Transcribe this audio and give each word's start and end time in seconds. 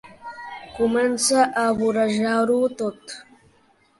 Comença 0.77 1.43
a 1.63 1.67
vorejar-ho 1.83 2.57
tot. 2.83 3.17